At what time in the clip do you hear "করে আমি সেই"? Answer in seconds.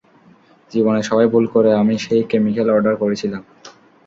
1.47-2.23